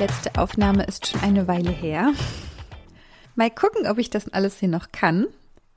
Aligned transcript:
letzte 0.00 0.40
Aufnahme 0.40 0.84
ist 0.84 1.08
schon 1.08 1.20
eine 1.20 1.46
Weile 1.46 1.70
her. 1.70 2.14
Mal 3.34 3.50
gucken, 3.50 3.86
ob 3.86 3.98
ich 3.98 4.08
das 4.08 4.32
alles 4.32 4.58
hier 4.58 4.70
noch 4.70 4.92
kann. 4.92 5.26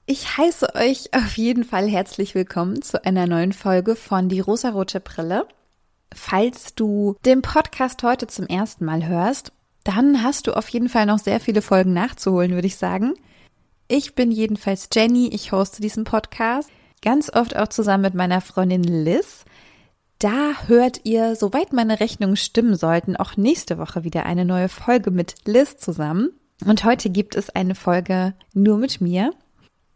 Ich 0.05 0.37
heiße 0.37 0.75
euch 0.75 1.13
auf 1.13 1.35
jeden 1.35 1.65
Fall 1.65 1.89
herzlich 1.89 2.33
willkommen 2.33 2.81
zu 2.81 3.03
einer 3.03 3.27
neuen 3.27 3.51
Folge 3.51 3.97
von 3.97 4.29
Die 4.29 4.39
rosarote 4.39 5.01
Brille. 5.01 5.45
Falls 6.15 6.73
du 6.73 7.17
den 7.25 7.41
Podcast 7.41 8.01
heute 8.03 8.27
zum 8.27 8.47
ersten 8.47 8.85
Mal 8.85 9.05
hörst, 9.05 9.51
dann 9.83 10.23
hast 10.23 10.47
du 10.47 10.53
auf 10.55 10.69
jeden 10.69 10.87
Fall 10.87 11.05
noch 11.05 11.19
sehr 11.19 11.41
viele 11.41 11.61
Folgen 11.61 11.91
nachzuholen, 11.91 12.51
würde 12.51 12.67
ich 12.67 12.77
sagen. 12.77 13.15
Ich 13.89 14.15
bin 14.15 14.31
jedenfalls 14.31 14.87
Jenny, 14.93 15.27
ich 15.33 15.51
hoste 15.51 15.81
diesen 15.81 16.05
Podcast, 16.05 16.69
ganz 17.01 17.29
oft 17.29 17.57
auch 17.57 17.67
zusammen 17.67 18.03
mit 18.03 18.13
meiner 18.13 18.39
Freundin 18.39 18.83
Liz. 18.83 19.43
Da 20.23 20.53
hört 20.67 21.01
ihr, 21.03 21.35
soweit 21.35 21.73
meine 21.73 21.99
Rechnungen 21.99 22.37
stimmen 22.37 22.75
sollten, 22.75 23.17
auch 23.17 23.35
nächste 23.35 23.77
Woche 23.77 24.05
wieder 24.05 24.25
eine 24.25 24.45
neue 24.45 24.69
Folge 24.69 25.11
mit 25.11 25.35
Liz 25.43 25.75
zusammen. 25.75 26.29
Und 26.65 26.85
heute 26.85 27.09
gibt 27.09 27.35
es 27.35 27.49
eine 27.49 27.75
Folge 27.75 28.33
nur 28.53 28.77
mit 28.77 29.01
mir. 29.01 29.33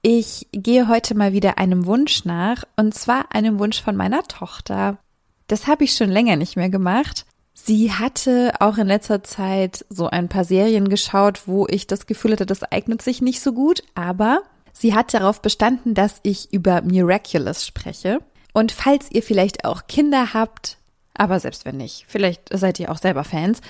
Ich 0.02 0.50
gehe 0.52 0.90
heute 0.90 1.16
mal 1.16 1.32
wieder 1.32 1.58
einem 1.58 1.86
Wunsch 1.86 2.26
nach, 2.26 2.66
und 2.76 2.94
zwar 2.94 3.34
einem 3.34 3.58
Wunsch 3.58 3.82
von 3.82 3.96
meiner 3.96 4.22
Tochter. 4.24 4.98
Das 5.48 5.66
habe 5.66 5.86
ich 5.86 5.96
schon 5.96 6.10
länger 6.10 6.36
nicht 6.36 6.58
mehr 6.58 6.70
gemacht. 6.70 7.26
Sie 7.54 7.94
hatte 7.94 8.52
auch 8.60 8.78
in 8.78 8.88
letzter 8.88 9.24
Zeit 9.24 9.86
so 9.88 10.10
ein 10.10 10.28
paar 10.28 10.44
Serien 10.44 10.90
geschaut, 10.90 11.48
wo 11.48 11.68
ich 11.68 11.88
das 11.88 12.06
Gefühl 12.06 12.34
hatte, 12.34 12.46
das 12.46 12.64
eignet 12.64 13.02
sich 13.02 13.22
nicht 13.22 13.40
so 13.40 13.54
gut, 13.54 13.82
aber 13.96 14.42
sie 14.74 14.94
hat 14.94 15.14
darauf 15.14 15.42
bestanden, 15.42 15.94
dass 15.94 16.20
ich 16.24 16.52
über 16.52 16.82
Miraculous 16.82 17.66
spreche. 17.66 18.20
Und 18.58 18.72
falls 18.72 19.12
ihr 19.12 19.22
vielleicht 19.22 19.66
auch 19.66 19.86
Kinder 19.86 20.34
habt, 20.34 20.80
aber 21.14 21.40
selbst 21.40 21.64
wenn 21.66 21.78
nicht, 21.78 22.06
vielleicht 22.08 22.50
seid 22.52 22.80
ihr 22.80 22.92
auch 22.92 22.98
selber 22.98 23.24
Fans, 23.24 23.62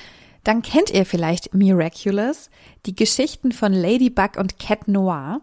dann 0.45 0.61
kennt 0.61 0.91
ihr 0.91 1.05
vielleicht 1.05 1.53
Miraculous, 1.53 2.49
die 2.85 2.95
Geschichten 2.95 3.52
von 3.52 3.73
Ladybug 3.73 4.38
und 4.38 4.59
Cat 4.59 4.88
Noir. 4.88 5.41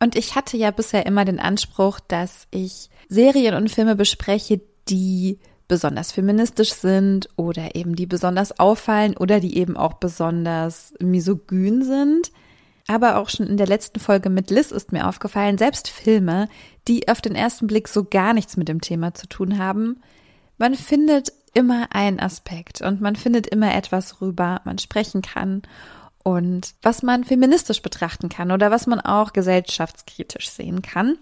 Und 0.00 0.16
ich 0.16 0.36
hatte 0.36 0.56
ja 0.56 0.70
bisher 0.70 1.04
immer 1.04 1.26
den 1.26 1.38
Anspruch, 1.38 2.00
dass 2.00 2.46
ich 2.50 2.88
Serien 3.10 3.56
und 3.56 3.70
Filme 3.70 3.94
bespreche, 3.94 4.62
die 4.88 5.38
besonders 5.68 6.10
feministisch 6.10 6.72
sind 6.72 7.28
oder 7.36 7.74
eben 7.74 7.94
die 7.94 8.06
besonders 8.06 8.58
auffallen 8.58 9.18
oder 9.18 9.38
die 9.38 9.58
eben 9.58 9.76
auch 9.76 9.92
besonders 9.92 10.94
misogyn 10.98 11.84
sind. 11.84 12.32
Aber 12.86 13.16
auch 13.16 13.28
schon 13.28 13.46
in 13.46 13.56
der 13.56 13.66
letzten 13.66 14.00
Folge 14.00 14.28
mit 14.28 14.50
Liz 14.50 14.70
ist 14.70 14.92
mir 14.92 15.08
aufgefallen, 15.08 15.58
selbst 15.58 15.88
Filme, 15.88 16.48
die 16.88 17.08
auf 17.08 17.20
den 17.20 17.34
ersten 17.34 17.66
Blick 17.66 17.88
so 17.88 18.04
gar 18.04 18.34
nichts 18.34 18.56
mit 18.56 18.68
dem 18.68 18.80
Thema 18.80 19.14
zu 19.14 19.28
tun 19.28 19.58
haben, 19.58 20.02
man 20.58 20.74
findet 20.74 21.32
immer 21.54 21.88
einen 21.90 22.20
Aspekt 22.20 22.80
und 22.80 23.00
man 23.00 23.16
findet 23.16 23.46
immer 23.46 23.74
etwas, 23.74 24.20
worüber 24.20 24.60
man 24.64 24.78
sprechen 24.78 25.22
kann 25.22 25.62
und 26.22 26.74
was 26.82 27.02
man 27.02 27.24
feministisch 27.24 27.82
betrachten 27.82 28.28
kann 28.28 28.52
oder 28.52 28.70
was 28.70 28.86
man 28.86 29.00
auch 29.00 29.32
gesellschaftskritisch 29.32 30.50
sehen 30.50 30.82
kann. 30.82 31.18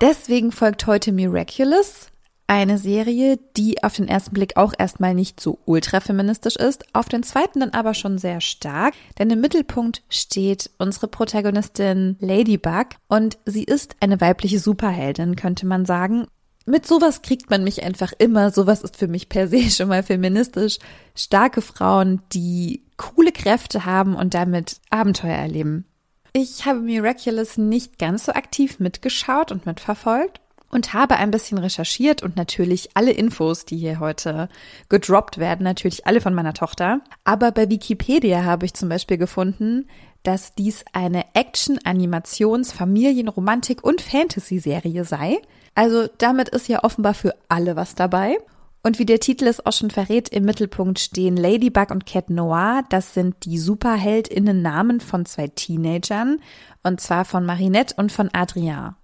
Deswegen 0.00 0.52
folgt 0.52 0.86
heute 0.86 1.12
Miraculous, 1.12 2.08
eine 2.46 2.78
Serie, 2.78 3.38
die 3.56 3.82
auf 3.82 3.96
den 3.96 4.08
ersten 4.08 4.34
Blick 4.34 4.56
auch 4.56 4.74
erstmal 4.78 5.14
nicht 5.14 5.40
so 5.40 5.58
ultrafeministisch 5.64 6.56
ist, 6.56 6.84
auf 6.94 7.08
den 7.08 7.22
zweiten 7.22 7.60
dann 7.60 7.70
aber 7.70 7.94
schon 7.94 8.18
sehr 8.18 8.40
stark, 8.40 8.94
denn 9.18 9.30
im 9.30 9.40
Mittelpunkt 9.40 10.02
steht 10.08 10.70
unsere 10.78 11.08
Protagonistin 11.08 12.16
Ladybug 12.20 12.88
und 13.08 13.38
sie 13.46 13.64
ist 13.64 13.96
eine 14.00 14.20
weibliche 14.20 14.58
Superheldin, 14.58 15.36
könnte 15.36 15.66
man 15.66 15.86
sagen. 15.86 16.26
Mit 16.64 16.86
sowas 16.86 17.22
kriegt 17.22 17.50
man 17.50 17.64
mich 17.64 17.82
einfach 17.82 18.12
immer. 18.18 18.50
Sowas 18.52 18.82
ist 18.82 18.96
für 18.96 19.08
mich 19.08 19.28
per 19.28 19.48
se 19.48 19.62
schon 19.70 19.88
mal 19.88 20.02
feministisch. 20.02 20.78
Starke 21.14 21.60
Frauen, 21.60 22.22
die 22.32 22.84
coole 22.96 23.32
Kräfte 23.32 23.84
haben 23.84 24.14
und 24.14 24.34
damit 24.34 24.76
Abenteuer 24.90 25.36
erleben. 25.36 25.86
Ich 26.34 26.64
habe 26.64 26.80
Miraculous 26.80 27.58
nicht 27.58 27.98
ganz 27.98 28.24
so 28.24 28.32
aktiv 28.32 28.78
mitgeschaut 28.78 29.52
und 29.52 29.66
mitverfolgt 29.66 30.40
und 30.72 30.94
habe 30.94 31.16
ein 31.16 31.30
bisschen 31.30 31.58
recherchiert 31.58 32.22
und 32.22 32.36
natürlich 32.36 32.90
alle 32.94 33.12
Infos, 33.12 33.64
die 33.64 33.76
hier 33.76 34.00
heute 34.00 34.48
gedroppt 34.88 35.38
werden, 35.38 35.62
natürlich 35.62 36.06
alle 36.06 36.20
von 36.20 36.34
meiner 36.34 36.54
Tochter. 36.54 37.02
Aber 37.24 37.52
bei 37.52 37.70
Wikipedia 37.70 38.42
habe 38.44 38.66
ich 38.66 38.74
zum 38.74 38.88
Beispiel 38.88 39.18
gefunden, 39.18 39.86
dass 40.22 40.54
dies 40.54 40.84
eine 40.92 41.24
Action-, 41.34 41.78
Animations-, 41.84 42.72
Familien-, 42.72 43.28
Romantik- 43.28 43.84
und 43.84 44.00
Fantasy-Serie 44.00 45.04
sei. 45.04 45.40
Also 45.74 46.08
damit 46.18 46.48
ist 46.48 46.68
ja 46.68 46.82
offenbar 46.82 47.14
für 47.14 47.34
alle 47.48 47.76
was 47.76 47.94
dabei. 47.94 48.38
Und 48.82 48.98
wie 48.98 49.06
der 49.06 49.20
Titel 49.20 49.46
es 49.46 49.64
auch 49.64 49.72
schon 49.72 49.90
verrät, 49.90 50.30
im 50.30 50.44
Mittelpunkt 50.44 50.98
stehen 50.98 51.36
Ladybug 51.36 51.90
und 51.90 52.06
Cat 52.06 52.30
Noir. 52.30 52.82
Das 52.88 53.14
sind 53.14 53.44
die 53.44 53.58
Superheldinnen-Namen 53.58 55.00
von 55.00 55.24
zwei 55.24 55.48
Teenagern. 55.48 56.40
Und 56.82 57.00
zwar 57.00 57.24
von 57.24 57.44
Marinette 57.44 57.94
und 57.96 58.10
von 58.10 58.30
Adrien. 58.32 58.96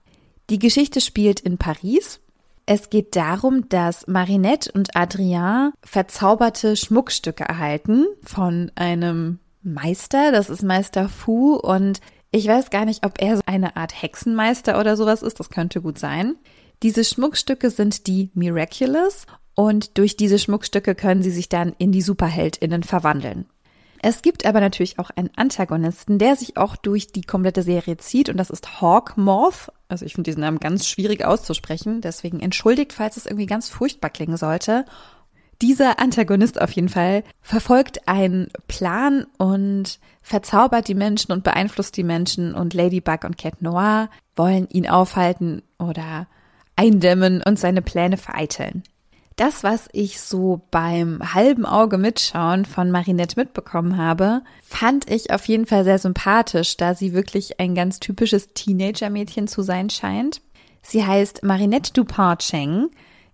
Die 0.51 0.59
Geschichte 0.59 1.03
spielt 1.03 1.41
in 1.41 1.59
Paris. 1.59 2.21
Es 2.65 2.89
geht 2.89 3.17
darum, 3.17 3.69
dass 3.69 4.07
Marinette 4.07 4.73
und 4.73 4.97
Adrien 4.97 5.73
verzauberte 5.83 6.75
Schmuckstücke 6.75 7.45
erhalten 7.45 8.07
von 8.23 8.73
einem 8.75 9.41
Meister. 9.63 10.33
Das 10.33 10.49
ist 10.49 10.63
Meister 10.63 11.09
Fu 11.11 11.55
und 11.55 12.01
ich 12.31 12.47
weiß 12.47 12.71
gar 12.71 12.87
nicht, 12.87 13.05
ob 13.05 13.21
er 13.21 13.37
so 13.37 13.43
eine 13.47 13.77
Art 13.77 14.03
Hexenmeister 14.03 14.81
oder 14.81 14.97
sowas 14.97 15.23
ist. 15.23 15.39
Das 15.39 15.51
könnte 15.51 15.83
gut 15.83 15.99
sein. 15.99 16.37
Diese 16.83 17.05
Schmuckstücke 17.05 17.71
sind 17.71 18.07
die 18.07 18.31
Miraculous 18.35 19.27
und 19.55 19.99
durch 19.99 20.17
diese 20.17 20.39
Schmuckstücke 20.39 20.95
können 20.95 21.23
sie 21.23 21.31
sich 21.31 21.49
dann 21.49 21.75
in 21.77 21.93
die 21.93 22.03
Superheldinnen 22.03 22.85
verwandeln. 22.85 23.47
Es 24.01 24.23
gibt 24.23 24.47
aber 24.47 24.61
natürlich 24.61 24.99
auch 24.99 25.11
einen 25.11 25.31
Antagonisten, 25.37 26.19
der 26.19 26.37
sich 26.37 26.57
auch 26.57 26.77
durch 26.77 27.13
die 27.13 27.23
komplette 27.23 27.63
Serie 27.63 27.97
zieht 27.97 28.29
und 28.29 28.37
das 28.37 28.51
ist 28.51 28.81
Hawk 28.81 29.17
Moth. 29.17 29.73
Also 29.89 30.05
ich 30.05 30.15
finde 30.15 30.29
diesen 30.29 30.43
Namen 30.43 30.61
ganz 30.61 30.87
schwierig 30.87 31.25
auszusprechen, 31.25 32.01
deswegen 32.03 32.41
entschuldigt, 32.41 32.93
falls 32.93 33.17
es 33.17 33.27
irgendwie 33.27 33.47
ganz 33.47 33.69
furchtbar 33.69 34.11
klingen 34.11 34.37
sollte. 34.37 34.85
Dieser 35.61 35.99
Antagonist 35.99 36.61
auf 36.61 36.71
jeden 36.73 36.89
Fall 36.89 37.25
verfolgt 37.41 38.07
einen 38.07 38.49
Plan 38.69 39.27
und 39.39 39.99
verzaubert 40.23 40.87
die 40.87 40.95
Menschen 40.95 41.33
und 41.33 41.43
beeinflusst 41.43 41.97
die 41.97 42.05
Menschen 42.05 42.55
und 42.55 42.75
Ladybug 42.75 43.25
und 43.25 43.39
Cat 43.39 43.61
Noir 43.61 44.09
wollen 44.37 44.69
ihn 44.69 44.89
aufhalten 44.89 45.63
oder 45.79 46.29
eindämmen 46.77 47.43
und 47.43 47.59
seine 47.59 47.83
Pläne 47.83 48.19
vereiteln. 48.19 48.85
Das, 49.39 49.63
was 49.63 49.89
ich 49.93 50.21
so 50.21 50.63
beim 50.73 51.33
halben 51.33 51.65
Auge 51.65 51.97
mitschauen 51.97 52.65
von 52.65 52.91
Marinette 52.91 53.39
mitbekommen 53.39 53.97
habe, 53.97 54.43
fand 54.65 55.09
ich 55.09 55.33
auf 55.33 55.47
jeden 55.47 55.65
Fall 55.65 55.85
sehr 55.85 56.01
sympathisch, 56.01 56.77
da 56.77 56.97
sie 56.97 57.13
wirklich 57.13 57.61
ein 57.61 57.77
ganz 57.77 58.01
typisches 58.01 58.49
Teenager-Mädchen 58.55 59.47
zu 59.47 59.63
sein 59.63 59.91
scheint. 59.91 60.43
Sie 60.83 61.07
heißt 61.07 61.45
Marinette 61.45 61.93
Dupont 61.93 62.41
Cheng. 62.41 62.89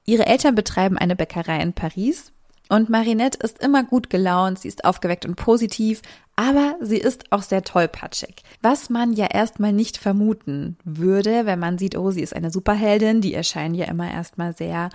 Ihre 0.05 0.27
Eltern 0.27 0.55
betreiben 0.55 0.99
eine 0.99 1.17
Bäckerei 1.17 1.59
in 1.63 1.73
Paris 1.73 2.33
und 2.69 2.91
Marinette 2.91 3.39
ist 3.43 3.63
immer 3.63 3.83
gut 3.83 4.11
gelaunt, 4.11 4.59
sie 4.59 4.69
ist 4.69 4.85
aufgeweckt 4.85 5.25
und 5.25 5.37
positiv, 5.37 6.03
aber 6.37 6.77
sie 6.83 6.99
ist 6.99 7.33
auch 7.33 7.43
sehr 7.43 7.63
tollpatschig. 7.63 8.43
Was 8.61 8.91
man 8.91 9.15
ja 9.15 9.29
erstmal 9.33 9.73
nicht 9.73 9.97
vermuten 9.97 10.77
würde, 10.85 11.47
wenn 11.47 11.59
man 11.59 11.79
sieht, 11.79 11.97
oh, 11.97 12.11
sie 12.11 12.23
ist 12.23 12.37
eine 12.37 12.51
Superheldin, 12.51 13.23
die 13.23 13.33
erscheinen 13.33 13.75
ja 13.75 13.87
immer 13.87 14.11
erstmal 14.11 14.55
sehr 14.55 14.91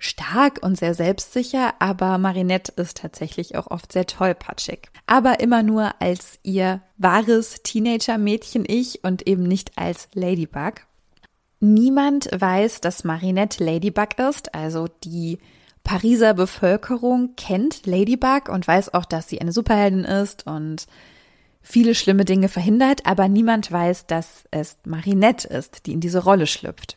stark 0.00 0.60
und 0.62 0.78
sehr 0.78 0.94
selbstsicher, 0.94 1.74
aber 1.78 2.16
Marinette 2.18 2.72
ist 2.76 2.96
tatsächlich 2.96 3.56
auch 3.56 3.70
oft 3.70 3.92
sehr 3.92 4.06
tollpatschig. 4.06 4.88
Aber 5.06 5.40
immer 5.40 5.62
nur 5.62 6.00
als 6.00 6.40
ihr 6.42 6.80
wahres 6.96 7.62
Teenager-Mädchen-Ich 7.62 9.04
und 9.04 9.28
eben 9.28 9.42
nicht 9.42 9.76
als 9.76 10.08
Ladybug. 10.14 10.86
Niemand 11.60 12.30
weiß, 12.32 12.80
dass 12.80 13.04
Marinette 13.04 13.62
Ladybug 13.62 14.18
ist, 14.18 14.54
also 14.54 14.88
die 15.04 15.38
Pariser 15.84 16.32
Bevölkerung 16.32 17.34
kennt 17.36 17.86
Ladybug 17.86 18.48
und 18.48 18.66
weiß 18.66 18.94
auch, 18.94 19.04
dass 19.04 19.28
sie 19.28 19.40
eine 19.40 19.52
Superheldin 19.52 20.04
ist 20.04 20.46
und 20.46 20.86
viele 21.60 21.94
schlimme 21.94 22.24
Dinge 22.24 22.48
verhindert, 22.48 23.04
aber 23.04 23.28
niemand 23.28 23.70
weiß, 23.70 24.06
dass 24.06 24.44
es 24.50 24.78
Marinette 24.86 25.46
ist, 25.46 25.84
die 25.84 25.92
in 25.92 26.00
diese 26.00 26.24
Rolle 26.24 26.46
schlüpft. 26.46 26.96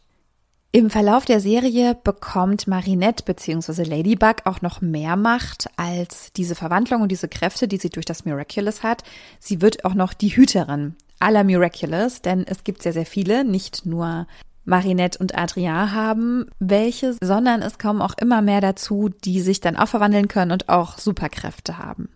Im 0.76 0.90
Verlauf 0.90 1.26
der 1.26 1.40
Serie 1.40 1.96
bekommt 2.04 2.68
Marinette 2.68 3.24
bzw. 3.26 3.84
Ladybug 3.84 4.38
auch 4.46 4.64
noch 4.64 4.82
mehr 4.82 5.16
Macht 5.16 5.68
als 5.78 6.34
diese 6.34 6.56
Verwandlung 6.56 7.04
und 7.04 7.12
diese 7.12 7.28
Kräfte, 7.28 7.68
die 7.68 7.78
sie 7.78 7.90
durch 7.90 8.08
das 8.08 8.26
Miraculous 8.26 8.82
hat. 8.82 9.04
Sie 9.40 9.62
wird 9.62 9.86
auch 9.86 9.94
noch 9.94 10.14
die 10.14 10.36
Hüterin 10.36 10.96
aller 11.20 11.44
Miraculous, 11.44 12.24
denn 12.24 12.44
es 12.48 12.64
gibt 12.64 12.82
sehr, 12.82 12.92
sehr 12.92 13.06
viele, 13.06 13.46
nicht 13.46 13.86
nur 13.86 14.26
Marinette 14.66 15.20
und 15.20 15.38
Adrien 15.38 15.94
haben 15.94 16.48
welche, 16.58 17.16
sondern 17.22 17.62
es 17.62 17.78
kommen 17.78 18.02
auch 18.02 18.16
immer 18.20 18.42
mehr 18.42 18.60
dazu, 18.60 19.10
die 19.10 19.42
sich 19.42 19.62
dann 19.62 19.78
auch 19.78 19.90
verwandeln 19.90 20.28
können 20.28 20.52
und 20.52 20.70
auch 20.70 20.98
Superkräfte 20.98 21.78
haben. 21.78 22.10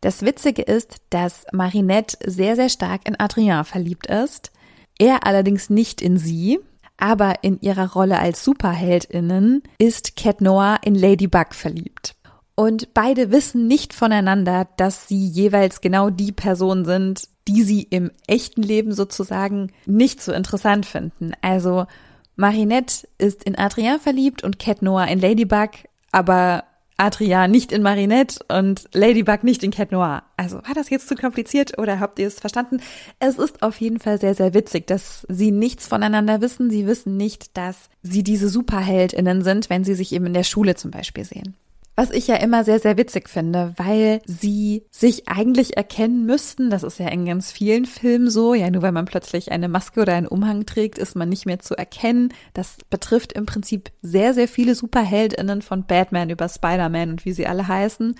Das 0.00 0.22
Witzige 0.22 0.62
ist, 0.62 0.98
dass 1.10 1.44
Marinette 1.52 2.18
sehr, 2.24 2.54
sehr 2.54 2.68
stark 2.68 3.00
in 3.08 3.18
Adrien 3.18 3.64
verliebt 3.64 4.06
ist, 4.06 4.52
er 4.96 5.26
allerdings 5.26 5.70
nicht 5.70 6.00
in 6.00 6.18
sie, 6.18 6.60
aber 6.98 7.42
in 7.42 7.60
ihrer 7.60 7.92
Rolle 7.92 8.18
als 8.18 8.44
Superheldinnen 8.44 9.62
ist 9.78 10.16
Cat 10.16 10.40
Noir 10.40 10.78
in 10.82 10.94
Ladybug 10.94 11.54
verliebt. 11.54 12.14
Und 12.54 12.94
beide 12.94 13.30
wissen 13.30 13.66
nicht 13.66 13.92
voneinander, 13.92 14.66
dass 14.78 15.08
sie 15.08 15.26
jeweils 15.26 15.82
genau 15.82 16.08
die 16.08 16.32
Person 16.32 16.86
sind, 16.86 17.28
die 17.46 17.62
sie 17.62 17.82
im 17.82 18.10
echten 18.26 18.62
Leben 18.62 18.92
sozusagen 18.92 19.72
nicht 19.84 20.22
so 20.22 20.32
interessant 20.32 20.86
finden. 20.86 21.32
Also 21.42 21.86
Marinette 22.34 23.06
ist 23.18 23.44
in 23.44 23.56
Adrien 23.56 24.00
verliebt 24.00 24.42
und 24.42 24.58
Cat 24.58 24.82
Noir 24.82 25.06
in 25.08 25.20
Ladybug, 25.20 25.70
aber 26.12 26.64
Adrien 26.96 27.50
nicht 27.50 27.72
in 27.72 27.82
Marinette 27.82 28.44
und 28.48 28.88
Ladybug 28.92 29.44
nicht 29.44 29.62
in 29.62 29.70
Cat 29.70 29.92
Noir. 29.92 30.22
Also 30.36 30.56
war 30.56 30.74
das 30.74 30.90
jetzt 30.90 31.08
zu 31.08 31.14
kompliziert 31.14 31.78
oder 31.78 32.00
habt 32.00 32.18
ihr 32.18 32.26
es 32.26 32.40
verstanden? 32.40 32.80
Es 33.18 33.38
ist 33.38 33.62
auf 33.62 33.80
jeden 33.80 33.98
Fall 33.98 34.20
sehr, 34.20 34.34
sehr 34.34 34.54
witzig, 34.54 34.86
dass 34.86 35.26
sie 35.28 35.50
nichts 35.50 35.86
voneinander 35.86 36.40
wissen. 36.40 36.70
Sie 36.70 36.86
wissen 36.86 37.16
nicht, 37.16 37.56
dass 37.56 37.90
sie 38.02 38.22
diese 38.22 38.48
Superheldinnen 38.48 39.42
sind, 39.42 39.68
wenn 39.68 39.84
sie 39.84 39.94
sich 39.94 40.12
eben 40.12 40.26
in 40.26 40.34
der 40.34 40.44
Schule 40.44 40.74
zum 40.74 40.90
Beispiel 40.90 41.24
sehen. 41.24 41.56
Was 41.98 42.10
ich 42.10 42.26
ja 42.26 42.36
immer 42.36 42.62
sehr, 42.62 42.78
sehr 42.78 42.98
witzig 42.98 43.26
finde, 43.30 43.72
weil 43.78 44.20
sie 44.26 44.84
sich 44.90 45.30
eigentlich 45.30 45.78
erkennen 45.78 46.26
müssten. 46.26 46.68
Das 46.68 46.82
ist 46.82 46.98
ja 46.98 47.08
in 47.08 47.24
ganz 47.24 47.50
vielen 47.50 47.86
Filmen 47.86 48.28
so. 48.28 48.52
Ja, 48.52 48.70
nur 48.70 48.82
weil 48.82 48.92
man 48.92 49.06
plötzlich 49.06 49.50
eine 49.50 49.68
Maske 49.68 50.02
oder 50.02 50.14
einen 50.14 50.26
Umhang 50.26 50.66
trägt, 50.66 50.98
ist 50.98 51.16
man 51.16 51.30
nicht 51.30 51.46
mehr 51.46 51.58
zu 51.58 51.74
erkennen. 51.74 52.34
Das 52.52 52.76
betrifft 52.90 53.32
im 53.32 53.46
Prinzip 53.46 53.90
sehr, 54.02 54.34
sehr 54.34 54.46
viele 54.46 54.74
Superheldinnen 54.74 55.62
von 55.62 55.86
Batman 55.86 56.28
über 56.28 56.50
Spider-Man 56.50 57.12
und 57.12 57.24
wie 57.24 57.32
sie 57.32 57.46
alle 57.46 57.66
heißen. 57.66 58.14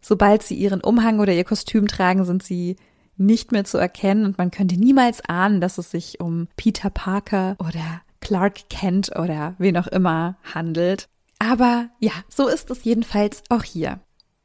Sobald 0.00 0.42
sie 0.42 0.54
ihren 0.54 0.80
Umhang 0.80 1.20
oder 1.20 1.34
ihr 1.34 1.44
Kostüm 1.44 1.88
tragen, 1.88 2.24
sind 2.24 2.42
sie 2.42 2.76
nicht 3.18 3.52
mehr 3.52 3.64
zu 3.64 3.76
erkennen 3.76 4.24
und 4.24 4.38
man 4.38 4.50
könnte 4.50 4.76
niemals 4.76 5.22
ahnen, 5.28 5.60
dass 5.60 5.76
es 5.76 5.90
sich 5.90 6.20
um 6.20 6.48
Peter 6.56 6.88
Parker 6.88 7.56
oder 7.58 8.00
Clark 8.22 8.70
Kent 8.70 9.10
oder 9.14 9.56
wen 9.58 9.76
auch 9.76 9.88
immer 9.88 10.36
handelt. 10.54 11.10
Aber 11.40 11.88
ja, 11.98 12.12
so 12.28 12.46
ist 12.46 12.70
es 12.70 12.84
jedenfalls 12.84 13.42
auch 13.48 13.64
hier. 13.64 13.98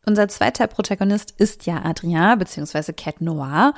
Unser 0.07 0.27
zweiter 0.30 0.65
Protagonist 0.68 1.33
ist 1.38 1.65
ja 1.65 1.83
Adrien 1.83 2.39
bzw. 2.39 2.94
Cat 2.94 3.21
Noir. 3.21 3.74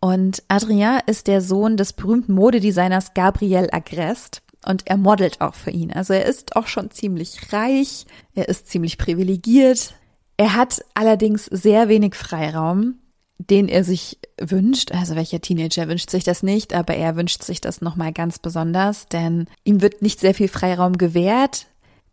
Und 0.00 0.42
Adrien 0.48 1.00
ist 1.06 1.28
der 1.28 1.40
Sohn 1.40 1.76
des 1.76 1.92
berühmten 1.92 2.32
Modedesigners 2.32 3.14
Gabriel 3.14 3.68
Agreste 3.72 4.40
und 4.66 4.86
er 4.86 4.96
modelt 4.96 5.40
auch 5.40 5.54
für 5.54 5.70
ihn. 5.70 5.92
Also 5.92 6.14
er 6.14 6.26
ist 6.26 6.56
auch 6.56 6.66
schon 6.66 6.90
ziemlich 6.90 7.52
reich, 7.52 8.06
er 8.34 8.48
ist 8.48 8.66
ziemlich 8.68 8.98
privilegiert. 8.98 9.94
Er 10.36 10.54
hat 10.54 10.84
allerdings 10.94 11.46
sehr 11.46 11.88
wenig 11.88 12.14
Freiraum, 12.14 12.96
den 13.38 13.68
er 13.68 13.84
sich 13.84 14.18
wünscht. 14.40 14.92
Also 14.92 15.14
welcher 15.14 15.40
Teenager 15.40 15.88
wünscht 15.88 16.10
sich 16.10 16.24
das 16.24 16.42
nicht, 16.42 16.74
aber 16.74 16.94
er 16.94 17.14
wünscht 17.14 17.42
sich 17.44 17.60
das 17.60 17.80
nochmal 17.80 18.12
ganz 18.12 18.38
besonders, 18.38 19.06
denn 19.06 19.46
ihm 19.64 19.80
wird 19.80 20.02
nicht 20.02 20.18
sehr 20.20 20.34
viel 20.34 20.48
Freiraum 20.48 20.98
gewährt 20.98 21.66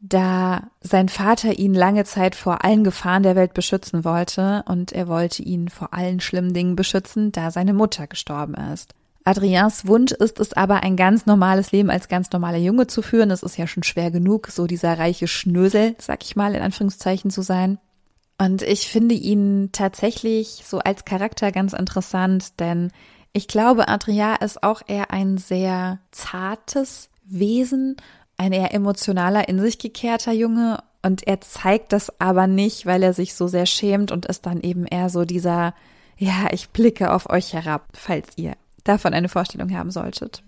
da 0.07 0.69
sein 0.81 1.09
Vater 1.09 1.57
ihn 1.57 1.73
lange 1.73 2.03
Zeit 2.03 2.35
vor 2.35 2.63
allen 2.63 2.83
Gefahren 2.83 3.23
der 3.23 3.35
Welt 3.35 3.53
beschützen 3.53 4.05
wollte 4.05 4.63
und 4.67 4.91
er 4.91 5.07
wollte 5.07 5.41
ihn 5.41 5.69
vor 5.69 5.93
allen 5.93 6.19
schlimmen 6.19 6.53
Dingen 6.53 6.75
beschützen, 6.75 7.31
da 7.31 7.51
seine 7.51 7.73
Mutter 7.73 8.07
gestorben 8.07 8.53
ist. 8.53 8.93
Adriens 9.23 9.87
Wunsch 9.87 10.11
ist 10.11 10.39
es 10.39 10.53
aber, 10.53 10.83
ein 10.83 10.95
ganz 10.95 11.25
normales 11.25 11.71
Leben 11.71 11.89
als 11.89 12.07
ganz 12.07 12.31
normaler 12.31 12.59
Junge 12.59 12.85
zu 12.85 13.01
führen. 13.01 13.31
Es 13.31 13.41
ist 13.41 13.57
ja 13.57 13.65
schon 13.65 13.81
schwer 13.81 14.11
genug, 14.11 14.49
so 14.49 14.67
dieser 14.67 14.99
reiche 14.99 15.27
Schnösel, 15.27 15.95
sag 15.97 16.23
ich 16.23 16.35
mal, 16.35 16.53
in 16.53 16.61
Anführungszeichen 16.61 17.31
zu 17.31 17.41
sein. 17.41 17.79
Und 18.37 18.61
ich 18.61 18.87
finde 18.87 19.15
ihn 19.15 19.69
tatsächlich 19.71 20.63
so 20.65 20.77
als 20.77 21.05
Charakter 21.05 21.51
ganz 21.51 21.73
interessant, 21.73 22.59
denn 22.59 22.91
ich 23.33 23.47
glaube, 23.47 23.87
Adria 23.87 24.35
ist 24.35 24.61
auch 24.61 24.83
eher 24.85 25.11
ein 25.11 25.39
sehr 25.39 25.99
zartes 26.11 27.09
Wesen 27.23 27.97
ein 28.37 28.51
eher 28.51 28.73
emotionaler, 28.73 29.47
in 29.47 29.59
sich 29.59 29.79
gekehrter 29.79 30.33
Junge 30.33 30.83
und 31.01 31.27
er 31.27 31.39
zeigt 31.41 31.93
das 31.93 32.19
aber 32.19 32.47
nicht, 32.47 32.85
weil 32.85 33.03
er 33.03 33.13
sich 33.13 33.35
so 33.35 33.47
sehr 33.47 33.65
schämt 33.65 34.11
und 34.11 34.25
ist 34.25 34.45
dann 34.45 34.61
eben 34.61 34.85
eher 34.85 35.09
so 35.09 35.23
dieser, 35.23 35.73
ja, 36.17 36.47
ich 36.51 36.69
blicke 36.69 37.13
auf 37.13 37.29
euch 37.29 37.53
herab, 37.53 37.87
falls 37.93 38.29
ihr 38.37 38.53
davon 38.83 39.13
eine 39.13 39.29
Vorstellung 39.29 39.71
haben 39.75 39.91
solltet. 39.91 40.43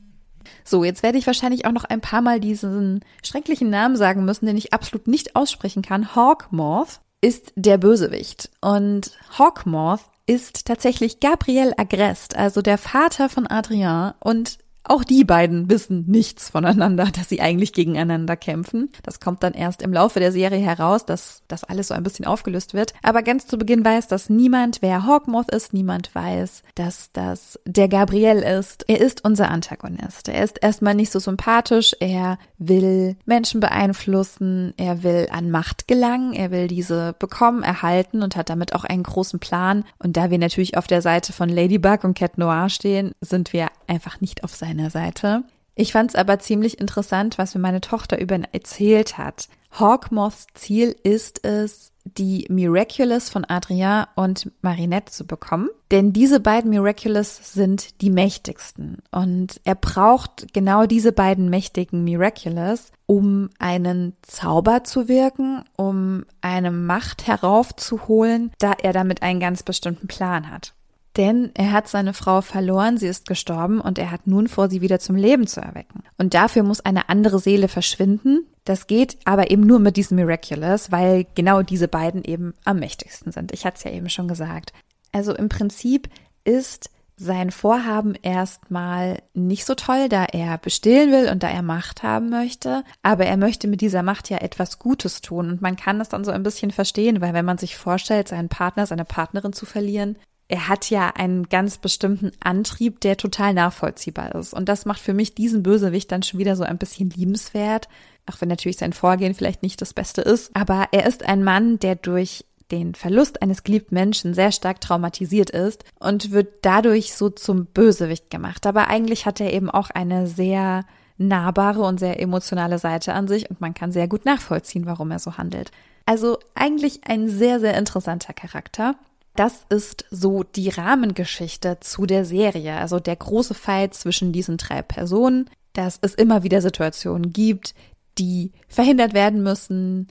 So, 0.63 0.83
jetzt 0.83 1.03
werde 1.03 1.17
ich 1.17 1.27
wahrscheinlich 1.27 1.65
auch 1.65 1.71
noch 1.71 1.83
ein 1.83 2.01
paar 2.01 2.21
Mal 2.21 2.39
diesen 2.39 3.03
schrecklichen 3.23 3.69
Namen 3.69 3.95
sagen 3.95 4.25
müssen, 4.25 4.45
den 4.45 4.57
ich 4.57 4.73
absolut 4.73 5.07
nicht 5.07 5.35
aussprechen 5.35 5.81
kann. 5.81 6.15
Hawkmoth 6.15 7.01
ist 7.21 7.51
der 7.55 7.77
Bösewicht 7.77 8.49
und 8.61 9.11
Hawkmoth 9.37 10.01
ist 10.25 10.65
tatsächlich 10.65 11.19
Gabriel 11.19 11.73
Agrest, 11.77 12.35
also 12.35 12.61
der 12.61 12.77
Vater 12.77 13.29
von 13.29 13.47
Adrien 13.47 14.13
und 14.19 14.57
auch 14.89 15.03
die 15.03 15.23
beiden 15.23 15.69
wissen 15.69 16.05
nichts 16.07 16.49
voneinander, 16.49 17.05
dass 17.13 17.29
sie 17.29 17.41
eigentlich 17.41 17.73
gegeneinander 17.73 18.35
kämpfen. 18.35 18.89
Das 19.03 19.19
kommt 19.19 19.43
dann 19.43 19.53
erst 19.53 19.81
im 19.81 19.93
Laufe 19.93 20.19
der 20.19 20.31
Serie 20.31 20.59
heraus, 20.59 21.05
dass 21.05 21.43
das 21.47 21.63
alles 21.63 21.89
so 21.89 21.93
ein 21.93 22.03
bisschen 22.03 22.25
aufgelöst 22.25 22.73
wird. 22.73 22.93
Aber 23.03 23.21
ganz 23.21 23.47
zu 23.47 23.57
Beginn 23.57 23.83
weiß 23.83 24.07
dass 24.07 24.29
niemand, 24.29 24.81
wer 24.81 25.05
Hawkmoth 25.05 25.51
ist. 25.51 25.73
Niemand 25.73 26.13
weiß, 26.15 26.63
dass 26.75 27.11
das 27.11 27.59
der 27.65 27.87
Gabriel 27.87 28.37
ist. 28.37 28.85
Er 28.87 29.01
ist 29.01 29.25
unser 29.25 29.49
Antagonist. 29.49 30.29
Er 30.29 30.43
ist 30.43 30.59
erstmal 30.61 30.95
nicht 30.95 31.11
so 31.11 31.19
sympathisch. 31.19 31.95
Er 31.99 32.37
will 32.57 33.17
Menschen 33.25 33.59
beeinflussen. 33.59 34.73
Er 34.77 35.03
will 35.03 35.27
an 35.31 35.51
Macht 35.51 35.87
gelangen. 35.87 36.33
Er 36.33 36.51
will 36.51 36.67
diese 36.67 37.13
bekommen, 37.19 37.63
erhalten 37.63 38.23
und 38.23 38.35
hat 38.35 38.49
damit 38.49 38.73
auch 38.73 38.83
einen 38.83 39.03
großen 39.03 39.39
Plan. 39.39 39.83
Und 39.99 40.17
da 40.17 40.31
wir 40.31 40.37
natürlich 40.37 40.77
auf 40.77 40.87
der 40.87 41.01
Seite 41.01 41.33
von 41.33 41.49
Ladybug 41.49 42.03
und 42.03 42.17
Cat 42.17 42.37
Noir 42.37 42.69
stehen, 42.69 43.11
sind 43.21 43.53
wir 43.53 43.67
einfach 43.87 44.21
nicht 44.21 44.43
auf 44.43 44.55
seiner 44.55 44.76
meiner 44.77 44.89
Seite. 44.89 45.44
Ich 45.75 45.91
fand 45.91 46.12
es 46.12 46.15
aber 46.15 46.39
ziemlich 46.39 46.79
interessant, 46.79 47.38
was 47.38 47.53
mir 47.53 47.62
meine 47.62 47.81
Tochter 47.81 48.19
über 48.19 48.35
ihn 48.35 48.47
erzählt 48.51 49.18
hat. 49.18 49.47
Hawkmoths 49.71 50.47
Ziel 50.56 50.95
ist 51.03 51.45
es, 51.45 51.91
die 52.03 52.47
Miraculous 52.50 53.29
von 53.29 53.45
Adrien 53.45 54.06
und 54.15 54.50
Marinette 54.62 55.12
zu 55.12 55.27
bekommen. 55.27 55.69
Denn 55.91 56.13
diese 56.13 56.39
beiden 56.39 56.71
Miraculous 56.71 57.53
sind 57.53 58.01
die 58.01 58.09
mächtigsten. 58.09 59.00
Und 59.12 59.59
er 59.65 59.75
braucht 59.75 60.51
genau 60.53 60.85
diese 60.85 61.12
beiden 61.12 61.50
mächtigen 61.50 62.03
Miraculous, 62.03 62.91
um 63.06 63.50
einen 63.59 64.15
Zauber 64.21 64.83
zu 64.83 65.07
wirken, 65.07 65.63
um 65.75 66.25
eine 66.41 66.71
Macht 66.71 67.27
heraufzuholen, 67.27 68.51
da 68.57 68.71
er 68.81 68.94
damit 68.94 69.21
einen 69.21 69.39
ganz 69.39 69.63
bestimmten 69.63 70.07
Plan 70.07 70.49
hat. 70.49 70.73
Denn 71.18 71.50
er 71.56 71.71
hat 71.71 71.88
seine 71.88 72.14
Frau 72.14 72.42
verloren, 72.42 72.97
sie 72.97 73.07
ist 73.07 73.28
gestorben 73.28 73.81
und 73.81 73.97
er 73.97 74.12
hat 74.12 74.28
nun 74.28 74.47
vor, 74.47 74.69
sie 74.69 74.81
wieder 74.81 75.00
zum 75.00 75.16
Leben 75.16 75.47
zu 75.47 75.59
erwecken. 75.59 76.04
Und 76.19 76.36
dafür 76.36 76.62
muss 76.62 76.80
eine 76.81 77.09
andere 77.09 77.40
Seele 77.40 77.68
verschwinden. 77.68 78.45
Das 78.66 78.86
geht 78.86 79.18
aber 79.26 79.50
eben 79.50 79.64
nur 79.64 79.80
mit 79.80 79.97
diesem 79.97 80.18
Miraculous, 80.18 80.92
weil 80.92 81.26
genau 81.33 81.64
diese 81.64 81.88
beiden 81.88 82.24
eben 82.24 82.54
am 82.66 82.80
mächtigsten 82.80 83.31
sind. 83.31 83.52
Ich 83.52 83.66
hatte 83.66 83.78
es 83.78 83.83
ja 83.83 83.92
eben 83.92 84.09
schon 84.09 84.28
gesagt. 84.28 84.74
Also 85.12 85.33
im 85.33 85.50
Prinzip 85.50 86.09
ist 86.44 86.92
sein 87.19 87.50
Vorhaben 87.50 88.14
erstmal 88.21 89.24
nicht 89.33 89.66
so 89.66 89.74
toll, 89.74 90.07
da 90.07 90.26
er 90.26 90.59
bestillen 90.59 91.12
will 91.12 91.31
und 91.31 91.42
da 91.42 91.50
er 91.50 91.64
Macht 91.64 92.04
haben 92.04 92.30
möchte. 92.30 92.83
Aber 93.02 93.26
er 93.26 93.38
möchte 93.38 93.68
mit 93.68 93.81
dieser 93.81 94.04
Macht 94.04 94.30
ja 94.30 94.38
etwas 94.38 94.78
Gutes 94.78 95.21
tun. 95.21 95.50
Und 95.50 95.62
man 95.64 95.76
kann 95.78 95.97
das 95.97 96.09
dann 96.09 96.24
so 96.24 96.30
ein 96.30 96.44
bisschen 96.44 96.69
verstehen, 96.69 97.19
weil 97.19 97.33
wenn 97.33 97.45
man 97.45 97.57
sich 97.57 97.76
vorstellt, 97.76 98.28
seinen 98.28 98.50
Partner, 98.50 98.86
seine 98.86 99.04
Partnerin 99.04 99.52
zu 99.52 99.66
verlieren, 99.66 100.18
er 100.49 100.69
hat 100.69 100.89
ja 100.89 101.09
einen 101.09 101.49
ganz 101.49 101.77
bestimmten 101.77 102.31
Antrieb, 102.39 103.01
der 103.01 103.18
total 103.18 103.54
nachvollziehbar 103.54 104.35
ist. 104.35 104.54
Und 104.54 104.69
das 104.69 104.85
macht 104.85 105.01
für 105.01 105.13
mich 105.13 105.35
diesen 105.35 105.61
Bösewicht 105.61 106.11
dann 106.11 106.23
schon 106.23 106.39
wieder 106.39 106.56
so 106.56 106.63
ein 106.63 106.77
bisschen 106.77 107.09
liebenswert. 107.09 107.89
Auch 108.25 108.39
wenn 108.39 108.47
natürlich 108.49 108.77
sein 108.77 108.94
Vorgehen 108.94 109.33
vielleicht 109.33 109.61
nicht 109.61 109.81
das 109.81 109.94
Beste 109.94 110.21
ist. 110.21 110.56
Aber 110.56 110.87
er 110.92 111.06
ist 111.06 111.23
ein 111.23 111.44
Mann, 111.44 111.80
der 111.80 111.95
durch 111.95 112.45
den 112.71 112.95
Verlust 112.95 113.42
eines 113.42 113.63
geliebten 113.63 113.95
Menschen 113.95 114.33
sehr 114.33 114.51
stark 114.51 114.81
traumatisiert 114.81 115.49
ist 115.49 115.83
und 115.99 116.31
wird 116.31 116.66
dadurch 116.66 117.13
so 117.13 117.30
zum 117.30 117.66
Bösewicht 117.66 118.30
gemacht. 118.30 118.66
Aber 118.66 118.87
eigentlich 118.87 119.25
hat 119.25 119.39
er 119.39 119.54
eben 119.54 119.69
auch 119.69 119.89
eine 119.89 120.27
sehr 120.27 120.85
nahbare 121.18 121.81
und 121.81 121.99
sehr 121.99 122.21
emotionale 122.21 122.77
Seite 122.77 123.13
an 123.13 123.27
sich 123.27 123.49
und 123.49 123.61
man 123.61 123.73
kann 123.73 123.92
sehr 123.92 124.07
gut 124.07 124.25
nachvollziehen, 124.25 124.85
warum 124.85 125.11
er 125.11 125.19
so 125.19 125.37
handelt. 125.37 125.71
Also 126.06 126.39
eigentlich 126.56 127.01
ein 127.06 127.27
sehr, 127.27 127.59
sehr 127.59 127.77
interessanter 127.77 128.33
Charakter. 128.33 128.95
Das 129.37 129.67
ist 129.69 130.06
so 130.09 130.41
die 130.41 130.69
Rahmengeschichte 130.69 131.77
zu 131.79 132.07
der 132.07 132.25
Serie, 132.25 132.75
also 132.75 132.99
der 132.99 133.15
große 133.15 133.53
Fight 133.53 133.94
zwischen 133.94 134.31
diesen 134.31 134.57
drei 134.57 134.81
Personen, 134.81 135.47
dass 135.73 135.99
es 136.01 136.15
immer 136.15 136.41
wieder 136.41 136.59
Situationen 136.59 137.33
gibt, 137.33 137.75
die 138.17 138.51
verhindert 138.67 139.13
werden 139.13 139.44
müssen, 139.44 140.07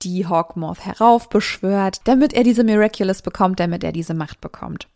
die 0.00 0.26
Hawkmoth 0.26 0.80
heraufbeschwört, 0.80 2.00
damit 2.04 2.32
er 2.32 2.42
diese 2.42 2.64
Miraculous 2.64 3.20
bekommt, 3.20 3.60
damit 3.60 3.84
er 3.84 3.92
diese 3.92 4.14
Macht 4.14 4.40
bekommt. 4.40 4.88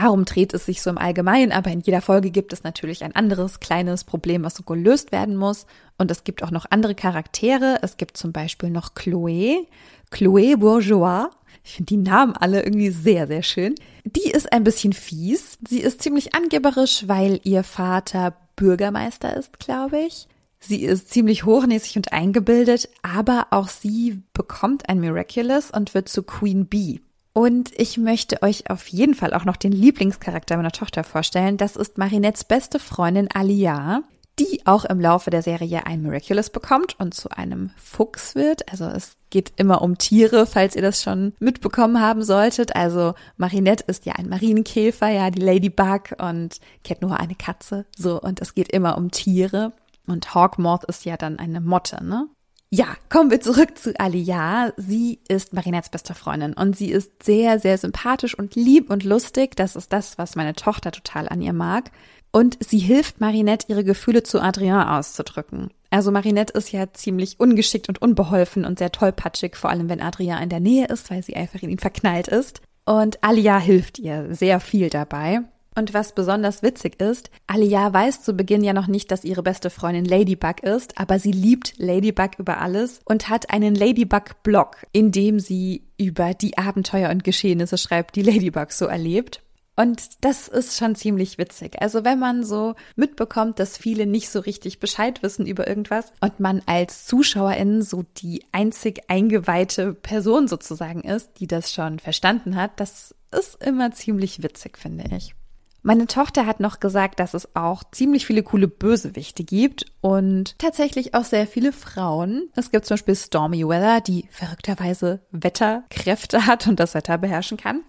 Darum 0.00 0.24
dreht 0.24 0.54
es 0.54 0.64
sich 0.64 0.80
so 0.80 0.90
im 0.90 0.98
Allgemeinen, 0.98 1.50
aber 1.50 1.72
in 1.72 1.80
jeder 1.80 2.00
Folge 2.00 2.30
gibt 2.30 2.52
es 2.52 2.62
natürlich 2.62 3.02
ein 3.02 3.16
anderes 3.16 3.58
kleines 3.58 4.04
Problem, 4.04 4.44
was 4.44 4.54
so 4.54 4.62
gelöst 4.62 5.10
werden 5.10 5.34
muss. 5.34 5.66
Und 5.96 6.12
es 6.12 6.22
gibt 6.22 6.44
auch 6.44 6.52
noch 6.52 6.66
andere 6.70 6.94
Charaktere. 6.94 7.80
Es 7.82 7.96
gibt 7.96 8.16
zum 8.16 8.30
Beispiel 8.30 8.70
noch 8.70 8.94
Chloé, 8.94 9.66
Chloé 10.12 10.56
Bourgeois, 10.56 11.30
ich 11.64 11.72
finde 11.72 11.88
die 11.88 11.96
Namen 11.98 12.34
alle 12.34 12.62
irgendwie 12.62 12.90
sehr, 12.90 13.26
sehr 13.26 13.42
schön. 13.42 13.74
Die 14.04 14.30
ist 14.30 14.52
ein 14.52 14.64
bisschen 14.64 14.92
fies. 14.92 15.58
Sie 15.68 15.80
ist 15.80 16.00
ziemlich 16.00 16.34
angeberisch, 16.34 17.04
weil 17.08 17.40
ihr 17.42 17.64
Vater 17.64 18.36
Bürgermeister 18.54 19.36
ist, 19.36 19.58
glaube 19.58 19.98
ich. 19.98 20.28
Sie 20.60 20.84
ist 20.84 21.10
ziemlich 21.10 21.44
hochnäsig 21.44 21.96
und 21.96 22.12
eingebildet, 22.12 22.88
aber 23.02 23.48
auch 23.50 23.68
sie 23.68 24.22
bekommt 24.32 24.88
ein 24.88 25.00
Miraculous 25.00 25.70
und 25.70 25.92
wird 25.92 26.08
zu 26.08 26.22
Queen 26.22 26.66
Bee. 26.66 27.00
Und 27.32 27.70
ich 27.78 27.98
möchte 27.98 28.42
euch 28.42 28.70
auf 28.70 28.88
jeden 28.88 29.14
Fall 29.14 29.32
auch 29.32 29.44
noch 29.44 29.56
den 29.56 29.72
Lieblingscharakter 29.72 30.56
meiner 30.56 30.72
Tochter 30.72 31.04
vorstellen. 31.04 31.56
Das 31.56 31.76
ist 31.76 31.98
Marinettes 31.98 32.44
beste 32.44 32.78
Freundin 32.78 33.28
Alia, 33.32 34.02
die 34.38 34.66
auch 34.66 34.84
im 34.84 35.00
Laufe 35.00 35.30
der 35.30 35.42
Serie 35.42 35.86
ein 35.86 36.02
Miraculous 36.02 36.50
bekommt 36.50 36.98
und 36.98 37.14
zu 37.14 37.30
einem 37.30 37.70
Fuchs 37.76 38.34
wird. 38.34 38.70
Also 38.70 38.86
es 38.86 39.16
geht 39.30 39.52
immer 39.56 39.82
um 39.82 39.98
Tiere, 39.98 40.46
falls 40.46 40.74
ihr 40.74 40.82
das 40.82 41.02
schon 41.02 41.34
mitbekommen 41.38 42.00
haben 42.00 42.22
solltet. 42.22 42.74
Also 42.76 43.14
Marinette 43.36 43.84
ist 43.86 44.06
ja 44.06 44.14
ein 44.14 44.28
Marienkäfer, 44.28 45.08
ja, 45.08 45.30
die 45.30 45.42
Ladybug 45.42 46.16
und 46.18 46.58
Cat 46.84 47.02
Noir 47.02 47.20
eine 47.20 47.34
Katze. 47.34 47.86
So, 47.96 48.20
und 48.20 48.40
es 48.40 48.54
geht 48.54 48.72
immer 48.72 48.96
um 48.96 49.10
Tiere. 49.10 49.72
Und 50.06 50.34
Hawkmoth 50.34 50.84
ist 50.84 51.04
ja 51.04 51.16
dann 51.16 51.38
eine 51.38 51.60
Motte, 51.60 52.02
ne? 52.02 52.28
Ja, 52.70 52.96
kommen 53.08 53.30
wir 53.30 53.40
zurück 53.40 53.78
zu 53.78 53.98
Alia. 53.98 54.74
Sie 54.76 55.20
ist 55.28 55.54
Marinettes 55.54 55.88
beste 55.88 56.14
Freundin 56.14 56.52
und 56.52 56.76
sie 56.76 56.90
ist 56.90 57.22
sehr, 57.22 57.58
sehr 57.58 57.78
sympathisch 57.78 58.38
und 58.38 58.56
lieb 58.56 58.90
und 58.90 59.04
lustig. 59.04 59.56
Das 59.56 59.74
ist 59.74 59.90
das, 59.90 60.18
was 60.18 60.36
meine 60.36 60.54
Tochter 60.54 60.92
total 60.92 61.30
an 61.30 61.40
ihr 61.40 61.54
mag. 61.54 61.90
Und 62.30 62.58
sie 62.62 62.78
hilft 62.78 63.22
Marinette, 63.22 63.66
ihre 63.68 63.84
Gefühle 63.84 64.22
zu 64.22 64.42
Adrien 64.42 64.82
auszudrücken. 64.82 65.70
Also 65.88 66.10
Marinette 66.10 66.52
ist 66.52 66.70
ja 66.70 66.92
ziemlich 66.92 67.40
ungeschickt 67.40 67.88
und 67.88 68.02
unbeholfen 68.02 68.66
und 68.66 68.78
sehr 68.78 68.92
tollpatschig, 68.92 69.56
vor 69.56 69.70
allem 69.70 69.88
wenn 69.88 70.02
Adrien 70.02 70.42
in 70.42 70.50
der 70.50 70.60
Nähe 70.60 70.88
ist, 70.88 71.10
weil 71.10 71.22
sie 71.22 71.36
einfach 71.36 71.62
in 71.62 71.70
ihn 71.70 71.78
verknallt 71.78 72.28
ist. 72.28 72.60
Und 72.84 73.24
Alia 73.24 73.58
hilft 73.58 73.98
ihr 73.98 74.34
sehr 74.34 74.60
viel 74.60 74.90
dabei. 74.90 75.40
Und 75.78 75.94
was 75.94 76.12
besonders 76.12 76.64
witzig 76.64 77.00
ist, 77.00 77.30
Alia 77.46 77.92
weiß 77.92 78.24
zu 78.24 78.32
Beginn 78.32 78.64
ja 78.64 78.72
noch 78.72 78.88
nicht, 78.88 79.12
dass 79.12 79.22
ihre 79.22 79.44
beste 79.44 79.70
Freundin 79.70 80.04
Ladybug 80.04 80.64
ist, 80.64 80.98
aber 80.98 81.20
sie 81.20 81.30
liebt 81.30 81.74
Ladybug 81.78 82.30
über 82.38 82.60
alles 82.60 83.00
und 83.04 83.28
hat 83.28 83.50
einen 83.50 83.76
Ladybug-Blog, 83.76 84.78
in 84.90 85.12
dem 85.12 85.38
sie 85.38 85.84
über 85.96 86.34
die 86.34 86.58
Abenteuer 86.58 87.10
und 87.10 87.22
Geschehnisse 87.22 87.78
schreibt, 87.78 88.16
die 88.16 88.22
Ladybug 88.22 88.72
so 88.72 88.86
erlebt. 88.86 89.40
Und 89.76 90.24
das 90.24 90.48
ist 90.48 90.76
schon 90.76 90.96
ziemlich 90.96 91.38
witzig. 91.38 91.80
Also 91.80 92.04
wenn 92.04 92.18
man 92.18 92.42
so 92.42 92.74
mitbekommt, 92.96 93.60
dass 93.60 93.78
viele 93.78 94.06
nicht 94.06 94.30
so 94.30 94.40
richtig 94.40 94.80
Bescheid 94.80 95.22
wissen 95.22 95.46
über 95.46 95.68
irgendwas 95.68 96.12
und 96.20 96.40
man 96.40 96.60
als 96.66 97.06
Zuschauerin 97.06 97.82
so 97.82 98.04
die 98.16 98.42
einzig 98.50 99.02
eingeweihte 99.06 99.94
Person 99.94 100.48
sozusagen 100.48 101.02
ist, 101.02 101.38
die 101.38 101.46
das 101.46 101.72
schon 101.72 102.00
verstanden 102.00 102.56
hat, 102.56 102.80
das 102.80 103.14
ist 103.30 103.62
immer 103.64 103.92
ziemlich 103.92 104.42
witzig, 104.42 104.76
finde 104.76 105.04
ich. 105.16 105.36
Meine 105.82 106.06
Tochter 106.06 106.44
hat 106.44 106.60
noch 106.60 106.80
gesagt, 106.80 107.20
dass 107.20 107.34
es 107.34 107.54
auch 107.54 107.84
ziemlich 107.92 108.26
viele 108.26 108.42
coole 108.42 108.68
Bösewichte 108.68 109.44
gibt 109.44 109.86
und 110.00 110.58
tatsächlich 110.58 111.14
auch 111.14 111.24
sehr 111.24 111.46
viele 111.46 111.72
Frauen. 111.72 112.50
Es 112.56 112.70
gibt 112.70 112.84
zum 112.84 112.96
Beispiel 112.96 113.14
Stormy 113.14 113.66
Weather, 113.66 114.00
die 114.00 114.26
verrückterweise 114.30 115.20
Wetterkräfte 115.30 116.46
hat 116.46 116.66
und 116.66 116.80
das 116.80 116.94
Wetter 116.94 117.16
beherrschen 117.18 117.56
kann. 117.56 117.84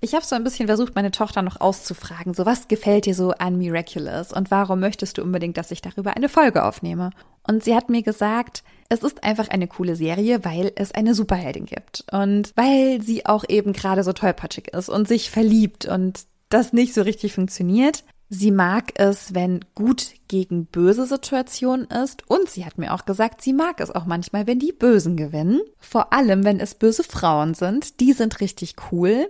Ich 0.00 0.14
habe 0.14 0.24
so 0.24 0.36
ein 0.36 0.44
bisschen 0.44 0.66
versucht, 0.66 0.94
meine 0.94 1.10
Tochter 1.10 1.40
noch 1.40 1.62
auszufragen, 1.62 2.34
so 2.34 2.44
was 2.44 2.68
gefällt 2.68 3.06
dir 3.06 3.14
so 3.14 3.30
an 3.30 3.56
Miraculous 3.56 4.34
und 4.34 4.50
warum 4.50 4.78
möchtest 4.80 5.16
du 5.16 5.22
unbedingt, 5.22 5.56
dass 5.56 5.70
ich 5.70 5.80
darüber 5.80 6.14
eine 6.14 6.28
Folge 6.28 6.62
aufnehme? 6.64 7.08
Und 7.48 7.64
sie 7.64 7.74
hat 7.74 7.88
mir 7.88 8.02
gesagt, 8.02 8.64
es 8.90 9.02
ist 9.02 9.24
einfach 9.24 9.48
eine 9.48 9.66
coole 9.66 9.96
Serie, 9.96 10.44
weil 10.44 10.72
es 10.76 10.92
eine 10.92 11.14
Superheldin 11.14 11.64
gibt 11.64 12.04
und 12.12 12.52
weil 12.54 13.00
sie 13.00 13.24
auch 13.24 13.44
eben 13.48 13.72
gerade 13.72 14.04
so 14.04 14.12
tollpatschig 14.12 14.68
ist 14.74 14.90
und 14.90 15.08
sich 15.08 15.30
verliebt 15.30 15.86
und 15.86 16.26
das 16.54 16.72
nicht 16.72 16.94
so 16.94 17.02
richtig 17.02 17.34
funktioniert. 17.34 18.04
Sie 18.30 18.50
mag 18.50 18.92
es, 18.94 19.34
wenn 19.34 19.64
gut 19.74 20.12
gegen 20.28 20.66
böse 20.66 21.06
Situation 21.06 21.82
ist 21.84 22.28
und 22.28 22.48
sie 22.48 22.64
hat 22.64 22.78
mir 22.78 22.94
auch 22.94 23.04
gesagt, 23.04 23.42
sie 23.42 23.52
mag 23.52 23.80
es 23.80 23.90
auch 23.90 24.06
manchmal, 24.06 24.46
wenn 24.46 24.58
die 24.58 24.72
Bösen 24.72 25.16
gewinnen. 25.16 25.60
Vor 25.78 26.12
allem, 26.12 26.44
wenn 26.44 26.60
es 26.60 26.74
böse 26.74 27.04
Frauen 27.04 27.54
sind. 27.54 28.00
Die 28.00 28.12
sind 28.12 28.40
richtig 28.40 28.76
cool. 28.90 29.28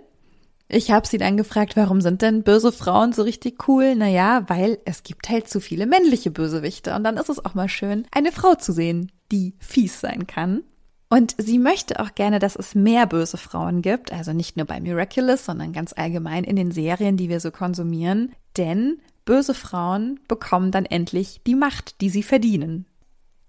Ich 0.67 0.91
habe 0.91 1.07
sie 1.07 1.17
dann 1.17 1.37
gefragt, 1.37 1.75
warum 1.75 2.01
sind 2.01 2.21
denn 2.21 2.43
böse 2.43 2.71
Frauen 2.71 3.13
so 3.13 3.21
richtig 3.21 3.67
cool? 3.67 3.95
Naja, 3.95 4.45
weil 4.47 4.79
es 4.85 5.03
gibt 5.03 5.29
halt 5.29 5.47
zu 5.47 5.59
viele 5.59 5.85
männliche 5.85 6.31
Bösewichte 6.31 6.95
und 6.95 7.03
dann 7.03 7.17
ist 7.17 7.29
es 7.29 7.43
auch 7.43 7.53
mal 7.53 7.69
schön, 7.69 8.07
eine 8.11 8.31
Frau 8.31 8.55
zu 8.55 8.71
sehen, 8.71 9.11
die 9.31 9.53
fies 9.59 9.99
sein 9.99 10.25
kann. 10.25 10.63
Und 11.09 11.35
sie 11.37 11.59
möchte 11.59 11.99
auch 11.99 12.15
gerne, 12.15 12.39
dass 12.39 12.55
es 12.55 12.75
mehr 12.75 13.05
böse 13.05 13.37
Frauen 13.37 13.81
gibt, 13.81 14.11
also 14.11 14.33
nicht 14.33 14.57
nur 14.57 14.65
bei 14.65 14.79
Miraculous, 14.79 15.45
sondern 15.45 15.71
ganz 15.71 15.93
allgemein 15.95 16.43
in 16.43 16.55
den 16.55 16.71
Serien, 16.71 17.15
die 17.15 17.29
wir 17.29 17.39
so 17.39 17.51
konsumieren, 17.51 18.33
denn 18.57 18.99
böse 19.23 19.53
Frauen 19.53 20.19
bekommen 20.27 20.71
dann 20.71 20.85
endlich 20.85 21.41
die 21.45 21.55
Macht, 21.55 22.01
die 22.01 22.09
sie 22.09 22.23
verdienen. 22.23 22.85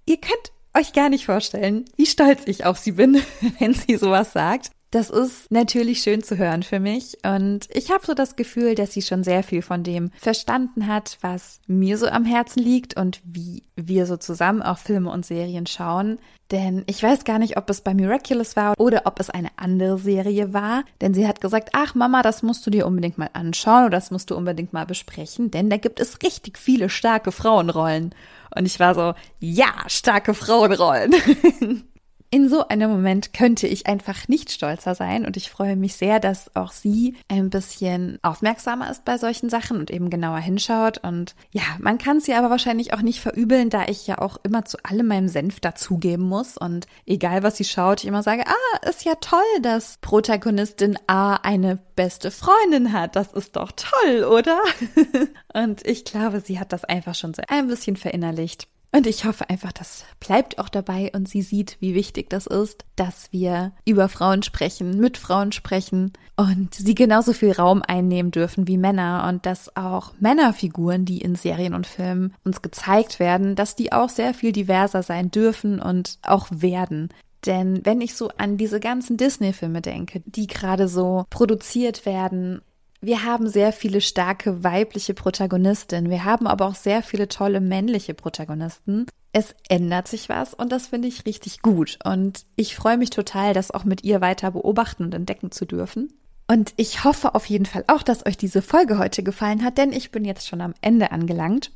Ihr 0.05 0.19
könnt 0.19 0.53
euch 0.75 0.93
gar 0.93 1.09
nicht 1.09 1.27
vorstellen, 1.27 1.85
wie 1.97 2.07
stolz 2.07 2.43
ich 2.47 2.65
auf 2.65 2.79
sie 2.79 2.93
bin, 2.93 3.23
wenn 3.59 3.73
sie 3.73 3.97
sowas 3.97 4.33
sagt. 4.33 4.71
Das 4.93 5.11
ist 5.11 5.51
natürlich 5.51 6.01
schön 6.01 6.23
zu 6.23 6.39
hören 6.39 6.63
für 6.63 6.79
mich 6.79 7.19
und 7.25 7.69
ich 7.71 7.91
habe 7.91 8.07
so 8.07 8.15
das 8.15 8.37
Gefühl, 8.37 8.77
dass 8.77 8.93
sie 8.93 9.03
schon 9.03 9.25
sehr 9.25 9.43
viel 9.43 9.61
von 9.61 9.83
dem 9.83 10.11
verstanden 10.17 10.87
hat, 10.87 11.19
was 11.23 11.61
mir 11.67 11.99
so 11.99 12.07
am 12.07 12.25
Herzen 12.25 12.63
liegt 12.63 12.97
und 12.97 13.21
wie 13.25 13.65
wir 13.75 14.07
so 14.07 14.17
zusammen 14.17 14.63
auch 14.63 14.79
Filme 14.79 15.11
und 15.11 15.27
Serien 15.27 15.67
schauen. 15.67 16.19
Denn 16.53 16.85
ich 16.87 17.03
weiß 17.03 17.25
gar 17.25 17.41
nicht, 17.41 17.57
ob 17.57 17.69
es 17.69 17.81
bei 17.81 17.95
Miraculous 17.95 18.55
war 18.55 18.75
oder 18.79 19.03
ob 19.07 19.19
es 19.19 19.29
eine 19.29 19.51
andere 19.57 19.99
Serie 19.99 20.53
war. 20.53 20.85
Denn 21.01 21.13
sie 21.13 21.27
hat 21.27 21.41
gesagt, 21.41 21.71
ach 21.73 21.97
Mama, 21.97 22.23
das 22.23 22.45
musst 22.45 22.65
du 22.65 22.71
dir 22.71 22.87
unbedingt 22.87 23.19
mal 23.19 23.31
anschauen 23.33 23.87
oder 23.87 23.97
das 23.97 24.13
musst 24.13 24.31
du 24.31 24.37
unbedingt 24.37 24.73
mal 24.73 24.87
besprechen, 24.87 25.51
denn 25.51 25.69
da 25.69 25.79
gibt 25.79 25.99
es 25.99 26.23
richtig 26.23 26.59
viele 26.59 26.89
starke 26.89 27.33
Frauenrollen. 27.33 28.15
Und 28.57 28.67
ich 28.67 28.79
war 28.79 28.95
so, 28.95 29.15
ja, 29.41 29.73
starke 29.89 30.33
Frauenrollen. 30.33 31.15
In 32.31 32.49
so 32.49 32.67
einem 32.67 32.91
Moment 32.91 33.33
könnte 33.33 33.69
ich 33.69 33.87
einfach 33.87 34.27
nicht 34.27 34.51
stolzer 34.51 34.95
sein 34.95 35.25
und 35.25 35.37
ich 35.37 35.51
freue 35.51 35.77
mich 35.77 35.95
sehr, 35.95 36.19
dass 36.19 36.55
auch 36.57 36.73
sie 36.73 37.15
ein 37.29 37.51
bisschen 37.51 38.19
aufmerksamer 38.23 38.91
ist 38.91 39.05
bei 39.05 39.17
solchen 39.17 39.49
Sachen 39.49 39.79
und 39.79 39.91
eben 39.91 40.11
genauer 40.11 40.39
hinschaut. 40.39 40.99
Und 40.99 41.37
ja, 41.53 41.63
man 41.79 41.99
kann 41.99 42.21
sie 42.21 42.35
aber 42.35 42.51
wahrscheinlich 42.51 42.93
auch 42.95 43.03
nicht 43.03 43.21
verübeln, 43.21 43.71
da 43.71 43.85
ich 43.87 44.07
ja 44.07 44.19
auch 44.19 44.39
immer 44.43 44.65
zu 44.65 44.79
allem 44.83 45.07
meinem 45.07 45.29
Senf 45.29 45.61
dazugeben 45.61 46.25
muss 46.25 46.57
und 46.57 46.87
egal 47.07 47.43
was 47.43 47.57
sie 47.57 47.65
schaut, 47.65 48.03
ich 48.03 48.09
immer 48.09 48.23
sage, 48.23 48.45
ah, 48.47 48.89
ist 48.89 49.05
ja 49.05 49.15
toll, 49.21 49.41
dass 49.63 49.99
Protagonistin 50.01 50.99
A 51.07 51.37
eine 51.37 51.79
beste 51.95 52.31
Freundin 52.31 52.93
hat. 52.93 53.15
Das 53.15 53.33
ist 53.33 53.57
doch 53.57 53.73
toll, 53.73 54.25
oder? 54.25 54.61
und 55.55 55.87
ich 55.87 56.05
glaube, 56.05 56.41
sie 56.41 56.59
hat 56.59 56.73
das 56.73 56.85
einfach 56.85 57.15
schon 57.15 57.35
so 57.35 57.43
ein 57.49 57.69
bisschen 57.69 57.97
verinnerlicht. 57.97 58.69
Und 58.97 59.07
ich 59.07 59.27
hoffe 59.27 59.51
einfach, 59.51 59.73
das 59.73 60.07
bleibt 60.21 60.59
auch 60.59 60.71
dabei 60.71 61.11
und 61.15 61.29
sie 61.29 61.43
sieht, 61.43 61.77
wie 61.81 61.95
wichtig 61.95 62.31
das 62.31 62.47
ist, 62.47 62.87
dass 62.97 63.31
wir 63.31 63.73
über 63.85 64.09
Frauen 64.09 64.43
sprechen, 64.43 64.99
mit 64.99 65.19
Frauen 65.19 65.53
sprechen 65.53 66.15
und 66.35 66.73
sie 66.73 66.95
genauso 66.95 67.35
viel 67.35 67.53
Raum 67.53 67.83
einnehmen 67.87 68.31
dürfen 68.31 68.67
wie 68.67 68.79
Männer 68.79 69.27
und 69.29 69.45
dass 69.45 69.77
auch 69.77 70.15
Männerfiguren, 70.19 71.05
die 71.05 71.21
in 71.21 71.35
Serien 71.35 71.75
und 71.75 71.87
Filmen 71.87 72.33
uns 72.43 72.63
gezeigt 72.63 73.21
werden, 73.21 73.55
dass 73.55 73.77
die 73.77 73.93
auch 73.93 74.09
sehr 74.09 74.33
viel 74.33 74.53
diverser 74.53 75.03
sein 75.03 75.31
dürfen 75.31 75.79
und 75.79 76.19
auch 76.23 76.49
werden. 76.51 77.11
Denn 77.45 77.85
wenn 77.85 78.01
ich 78.01 78.15
so 78.15 78.31
an 78.39 78.57
diese 78.57 78.81
ganzen 78.81 79.19
Disney-Filme 79.19 79.83
denke, 79.83 80.23
die 80.25 80.47
gerade 80.47 80.89
so 80.89 81.27
produziert 81.29 82.07
werden, 82.07 82.63
wir 83.07 83.25
haben 83.25 83.49
sehr 83.49 83.73
viele 83.73 84.01
starke 84.01 84.65
weibliche 84.65 85.15
Protagonistinnen. 85.15 86.11
Wir 86.11 86.25
haben 86.25 86.49
aber 86.49 86.67
auch 86.67 86.75
sehr 86.75 87.03
viele 87.03 87.29
tolle 87.29 87.61
männliche 87.61 88.15
Protagonisten. 88.15 89.07
Es 89.33 89.55
ändert 89.69 90.09
sich 90.09 90.29
was 90.29 90.55
und 90.55 90.73
das 90.73 90.89
finde 90.89 91.07
ich 91.07 91.25
richtig 91.25 91.63
gut. 91.63 92.01
Und 92.05 92.47
ich 92.57 92.75
freue 92.75 92.97
mich 92.97 93.11
total, 93.11 93.55
das 93.55 93.71
auch 93.71 93.85
mit 93.85 94.03
ihr 94.03 94.21
weiter 94.21 94.51
beobachten 94.51 95.05
und 95.05 95.15
entdecken 95.15 95.53
zu 95.53 95.67
dürfen. 95.67 96.13
Und 96.49 96.75
ich 96.77 97.05
hoffe 97.05 97.37
auf 97.37 97.47
jeden 97.47 97.67
Fall 97.67 97.85
auch, 97.87 98.03
dass 98.03 98.27
euch 98.27 98.37
diese 98.37 98.61
Folge 98.61 98.99
heute 98.99 99.23
gefallen 99.23 99.63
hat, 99.63 99.79
denn 99.79 99.93
ich 99.93 100.11
bin 100.11 100.25
jetzt 100.25 100.49
schon 100.49 100.61
am 100.61 100.75
Ende 100.81 101.13
angelangt. 101.13 101.71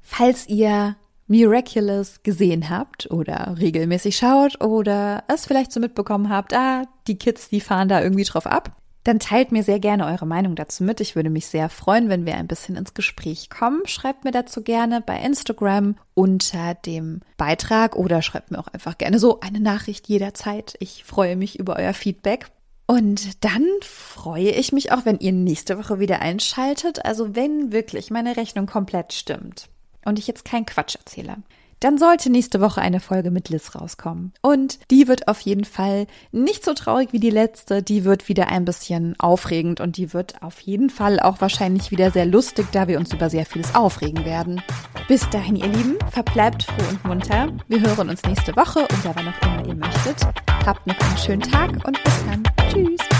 Falls 0.00 0.48
ihr 0.48 0.96
Miraculous 1.26 2.22
gesehen 2.22 2.70
habt 2.70 3.10
oder 3.10 3.56
regelmäßig 3.58 4.16
schaut 4.16 4.62
oder 4.62 5.24
es 5.26 5.44
vielleicht 5.44 5.72
so 5.72 5.80
mitbekommen 5.80 6.30
habt, 6.30 6.54
ah, 6.54 6.84
die 7.08 7.18
Kids, 7.18 7.48
die 7.48 7.60
fahren 7.60 7.88
da 7.88 8.00
irgendwie 8.00 8.24
drauf 8.24 8.46
ab, 8.46 8.76
dann 9.04 9.18
teilt 9.18 9.52
mir 9.52 9.62
sehr 9.62 9.80
gerne 9.80 10.06
eure 10.06 10.26
Meinung 10.26 10.54
dazu 10.54 10.84
mit. 10.84 11.00
Ich 11.00 11.16
würde 11.16 11.30
mich 11.30 11.46
sehr 11.46 11.68
freuen, 11.68 12.08
wenn 12.08 12.26
wir 12.26 12.36
ein 12.36 12.48
bisschen 12.48 12.76
ins 12.76 12.94
Gespräch 12.94 13.48
kommen. 13.48 13.86
Schreibt 13.86 14.24
mir 14.24 14.32
dazu 14.32 14.62
gerne 14.62 15.00
bei 15.00 15.18
Instagram 15.18 15.96
unter 16.14 16.74
dem 16.74 17.20
Beitrag 17.36 17.96
oder 17.96 18.22
schreibt 18.22 18.50
mir 18.50 18.58
auch 18.58 18.68
einfach 18.68 18.98
gerne 18.98 19.18
so 19.18 19.40
eine 19.40 19.60
Nachricht 19.60 20.08
jederzeit. 20.08 20.74
Ich 20.80 21.04
freue 21.04 21.36
mich 21.36 21.58
über 21.58 21.76
euer 21.76 21.94
Feedback. 21.94 22.50
Und 22.86 23.44
dann 23.44 23.66
freue 23.82 24.50
ich 24.50 24.72
mich 24.72 24.92
auch, 24.92 25.04
wenn 25.04 25.18
ihr 25.18 25.32
nächste 25.32 25.78
Woche 25.78 26.00
wieder 26.00 26.20
einschaltet. 26.20 27.04
Also 27.04 27.36
wenn 27.36 27.70
wirklich 27.70 28.10
meine 28.10 28.36
Rechnung 28.36 28.66
komplett 28.66 29.12
stimmt 29.12 29.68
und 30.06 30.18
ich 30.18 30.26
jetzt 30.26 30.46
keinen 30.46 30.64
Quatsch 30.64 30.96
erzähle 30.96 31.36
dann 31.80 31.98
sollte 31.98 32.30
nächste 32.30 32.60
Woche 32.60 32.80
eine 32.80 33.00
Folge 33.00 33.30
mit 33.30 33.48
Liz 33.48 33.74
rauskommen. 33.74 34.32
Und 34.42 34.78
die 34.90 35.08
wird 35.08 35.28
auf 35.28 35.40
jeden 35.40 35.64
Fall 35.64 36.06
nicht 36.32 36.64
so 36.64 36.74
traurig 36.74 37.12
wie 37.12 37.20
die 37.20 37.30
letzte, 37.30 37.82
die 37.82 38.04
wird 38.04 38.28
wieder 38.28 38.48
ein 38.48 38.64
bisschen 38.64 39.14
aufregend 39.18 39.80
und 39.80 39.96
die 39.96 40.12
wird 40.12 40.42
auf 40.42 40.60
jeden 40.60 40.90
Fall 40.90 41.20
auch 41.20 41.40
wahrscheinlich 41.40 41.90
wieder 41.90 42.10
sehr 42.10 42.26
lustig, 42.26 42.66
da 42.72 42.88
wir 42.88 42.98
uns 42.98 43.12
über 43.12 43.30
sehr 43.30 43.46
vieles 43.46 43.74
aufregen 43.74 44.24
werden. 44.24 44.62
Bis 45.06 45.28
dahin, 45.30 45.56
ihr 45.56 45.68
Lieben, 45.68 45.98
verbleibt 46.10 46.64
froh 46.64 46.88
und 46.90 47.04
munter. 47.04 47.48
Wir 47.68 47.80
hören 47.80 48.10
uns 48.10 48.22
nächste 48.24 48.54
Woche 48.56 48.80
oder 48.80 49.14
wann 49.14 49.28
auch 49.28 49.42
immer 49.42 49.66
ihr 49.66 49.74
möchtet. 49.74 50.22
Habt 50.66 50.86
noch 50.86 50.98
einen 51.00 51.18
schönen 51.18 51.42
Tag 51.42 51.70
und 51.86 52.02
bis 52.04 52.24
dann. 52.26 52.42
Tschüss. 52.70 53.17